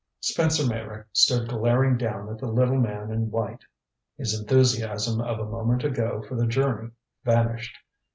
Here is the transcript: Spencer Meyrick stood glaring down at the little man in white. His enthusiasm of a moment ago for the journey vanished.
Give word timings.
Spencer 0.21 0.65
Meyrick 0.67 1.05
stood 1.13 1.47
glaring 1.47 1.95
down 1.95 2.27
at 2.29 2.39
the 2.39 2.47
little 2.47 2.79
man 2.79 3.11
in 3.11 3.29
white. 3.29 3.61
His 4.17 4.33
enthusiasm 4.33 5.21
of 5.21 5.37
a 5.37 5.45
moment 5.45 5.83
ago 5.83 6.23
for 6.23 6.33
the 6.33 6.47
journey 6.47 6.89
vanished. 7.23 7.77